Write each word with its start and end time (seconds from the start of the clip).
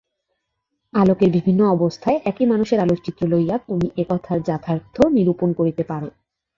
আলোকের 0.93 1.29
বিভিন্ন 1.31 1.61
অবস্থায় 1.67 2.17
একই 2.25 2.45
মানুষের 2.45 2.79
আলোকচিত্র 2.79 3.21
লইয়া 3.27 3.55
তুমি 3.67 3.87
এ-কথার 3.97 4.39
যাথার্থ্য 4.43 4.99
নিরূপণ 5.07 5.49
করিতে 5.53 5.83
পার। 5.83 6.03